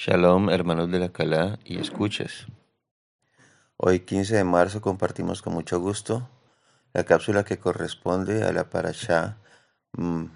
[0.00, 2.46] Shalom, hermanos de la Calá y escuchas.
[3.76, 6.30] Hoy 15 de marzo compartimos con mucho gusto
[6.92, 9.38] la cápsula que corresponde a la Parashá
[9.94, 10.26] mm,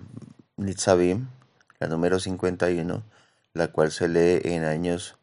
[0.56, 1.28] Nitzavim,
[1.78, 3.04] la número 51,
[3.54, 5.16] la cual se lee en años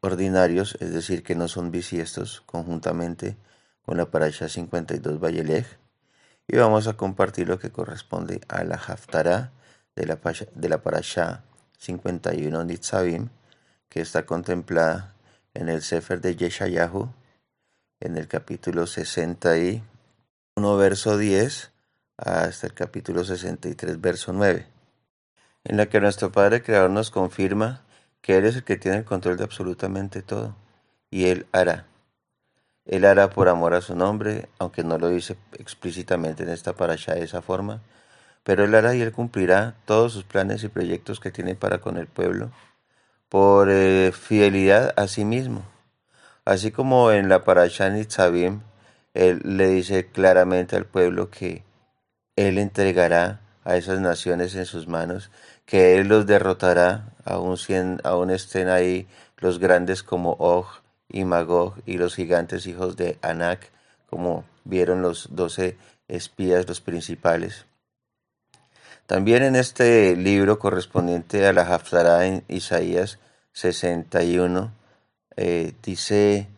[0.00, 3.36] ordinarios, es decir, que no son bisiestos, conjuntamente
[3.82, 5.66] con la Parashá 52 Vayelej,
[6.48, 9.52] y vamos a compartir lo que corresponde a la Haftarah
[9.96, 10.18] de la,
[10.54, 11.44] de Parashá
[11.76, 13.28] 51 Nitzavim,
[13.90, 15.14] que está contemplada
[15.52, 17.12] en el Sefer de Yeshayahu,
[17.98, 19.82] en el capítulo 61,
[20.78, 21.72] verso 10,
[22.16, 24.66] hasta el capítulo 63, verso 9,
[25.64, 27.82] en la que nuestro Padre Creador nos confirma
[28.22, 30.54] que Él es el que tiene el control de absolutamente todo,
[31.10, 31.86] y Él hará.
[32.84, 37.14] Él hará por amor a su nombre, aunque no lo dice explícitamente en esta parasha
[37.14, 37.82] de esa forma,
[38.44, 41.96] pero Él hará y Él cumplirá todos sus planes y proyectos que tiene para con
[41.96, 42.52] el pueblo,
[43.30, 45.62] por eh, fidelidad a sí mismo.
[46.44, 48.60] Así como en la Parashá Nitzavim,
[49.14, 51.62] él le dice claramente al pueblo que
[52.36, 55.30] él entregará a esas naciones en sus manos,
[55.64, 57.56] que él los derrotará, aun,
[58.02, 60.66] aun estén ahí los grandes como Og
[61.08, 63.70] y Magog y los gigantes hijos de Anak,
[64.08, 65.76] como vieron los doce
[66.08, 67.66] espías, los principales.
[69.06, 73.18] También en este libro correspondiente a la Haftarah en Isaías
[73.52, 74.72] 61
[75.36, 76.48] eh, dice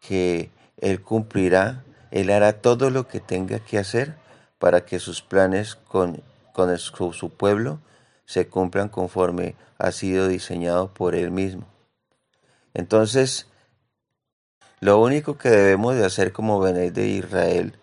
[0.00, 4.16] que Él cumplirá, Él hará todo lo que tenga que hacer
[4.58, 7.80] para que sus planes con, con su pueblo
[8.26, 11.66] se cumplan conforme ha sido diseñado por Él mismo.
[12.74, 13.46] Entonces,
[14.80, 17.74] lo único que debemos de hacer como Bené de Israel,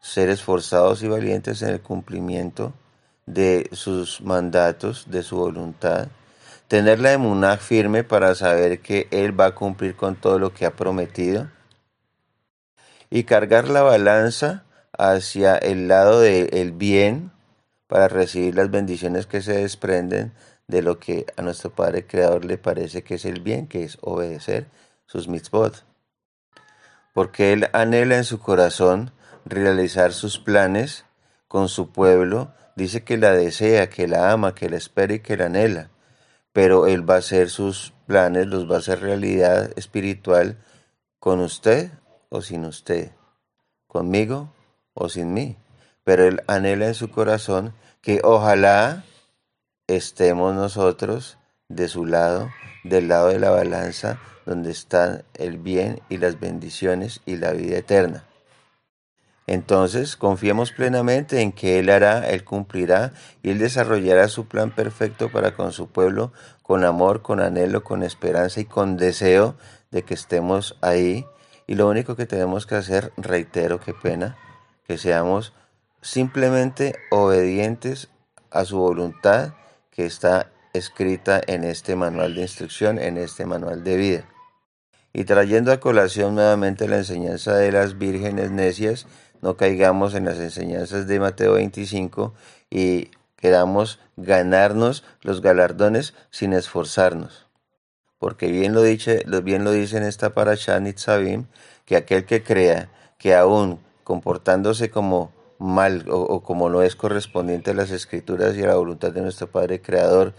[0.00, 2.72] ser esforzados y valientes en el cumplimiento
[3.26, 6.08] de sus mandatos, de su voluntad,
[6.72, 10.64] tener la emuná firme para saber que Él va a cumplir con todo lo que
[10.64, 11.50] ha prometido
[13.10, 14.64] y cargar la balanza
[14.96, 17.30] hacia el lado del bien
[17.88, 20.32] para recibir las bendiciones que se desprenden
[20.66, 23.98] de lo que a nuestro Padre Creador le parece que es el bien, que es
[24.00, 24.64] obedecer
[25.04, 25.84] sus mitzvot.
[27.12, 29.10] Porque Él anhela en su corazón
[29.44, 31.04] realizar sus planes
[31.48, 35.36] con su pueblo dice que la desea, que la ama, que la espera y que
[35.36, 35.90] la anhela,
[36.52, 40.58] pero Él va a hacer sus planes, los va a hacer realidad espiritual
[41.18, 41.90] con usted
[42.28, 43.12] o sin usted,
[43.86, 44.52] conmigo
[44.94, 45.56] o sin mí.
[46.04, 49.04] Pero Él anhela en su corazón que ojalá
[49.86, 52.50] estemos nosotros de su lado,
[52.84, 57.78] del lado de la balanza, donde están el bien y las bendiciones y la vida
[57.78, 58.24] eterna.
[59.46, 65.30] Entonces confiemos plenamente en que Él hará, Él cumplirá y Él desarrollará su plan perfecto
[65.30, 66.32] para con su pueblo,
[66.62, 69.56] con amor, con anhelo, con esperanza y con deseo
[69.90, 71.26] de que estemos ahí.
[71.66, 74.36] Y lo único que tenemos que hacer, reitero, qué pena,
[74.86, 75.52] que seamos
[76.00, 78.08] simplemente obedientes
[78.50, 79.54] a su voluntad
[79.90, 84.24] que está escrita en este manual de instrucción, en este manual de vida.
[85.12, 89.06] Y trayendo a colación nuevamente la enseñanza de las vírgenes necias,
[89.42, 92.32] no caigamos en las enseñanzas de Mateo 25
[92.70, 97.46] y queramos ganarnos los galardones sin esforzarnos.
[98.18, 101.46] Porque bien lo, dice, bien lo dice en esta parasha Nitzavim,
[101.84, 102.88] que aquel que crea
[103.18, 108.62] que aún comportándose como mal o, o, como no es correspondiente a las escrituras y
[108.62, 110.34] a la voluntad de nuestro Padre Creador,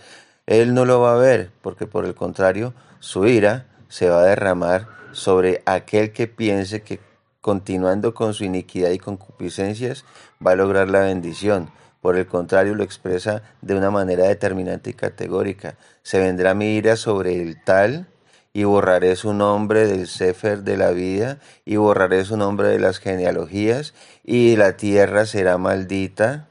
[0.45, 4.25] él no lo va a ver, porque por el contrario, su ira se va a
[4.25, 6.99] derramar sobre aquel que piense que
[7.43, 10.05] continuando con su iniquidad y concupiscencias,
[10.45, 11.69] va a lograr la bendición.
[11.99, 15.75] Por el contrario, lo expresa de una manera determinante y categórica.
[16.03, 18.07] Se vendrá mi ira sobre el tal
[18.53, 22.99] y borraré su nombre del Sefer de la vida y borraré su nombre de las
[22.99, 23.93] genealogías
[24.23, 26.47] y la tierra será maldita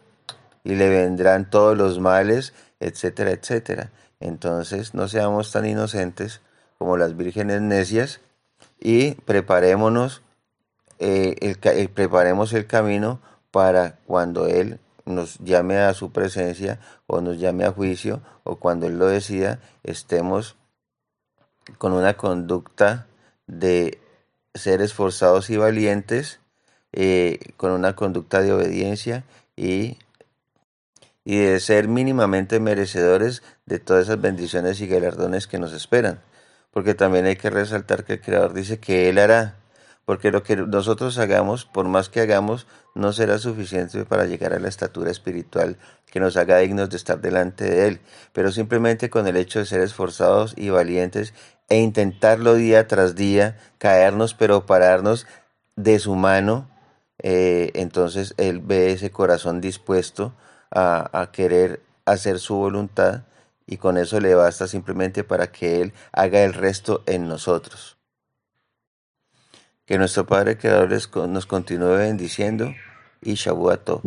[0.63, 3.93] y le vendrán todos los males, etcétera, etcétera.
[4.21, 6.43] Entonces no seamos tan inocentes
[6.77, 8.21] como las vírgenes necias
[8.79, 10.21] y preparémonos
[11.05, 13.21] eh, el, preparemos el camino
[13.51, 16.79] para cuando Él nos llame a su presencia
[17.09, 20.55] o nos llame a juicio o cuando Él lo decida, estemos
[21.79, 23.09] con una conducta
[23.49, 23.99] de
[24.55, 26.39] ser esforzados y valientes,
[26.93, 29.25] eh, con una conducta de obediencia
[29.57, 29.99] y,
[31.25, 36.21] y de ser mínimamente merecedores de todas esas bendiciones y galardones que nos esperan.
[36.71, 39.62] Porque también hay que resaltar que el Creador dice que Él hará
[40.05, 44.59] porque lo que nosotros hagamos, por más que hagamos, no será suficiente para llegar a
[44.59, 45.77] la estatura espiritual
[46.11, 48.01] que nos haga dignos de estar delante de Él,
[48.33, 51.33] pero simplemente con el hecho de ser esforzados y valientes
[51.69, 55.27] e intentarlo día tras día, caernos pero pararnos
[55.77, 56.69] de su mano,
[57.19, 60.35] eh, entonces Él ve ese corazón dispuesto
[60.71, 63.23] a, a querer hacer su voluntad
[63.67, 68.02] y con eso le basta simplemente para que Él haga el resto en nosotros.
[69.93, 70.89] Que nuestro Padre Creador
[71.29, 72.73] nos continúe bendiciendo
[73.21, 74.01] y Shabuatov.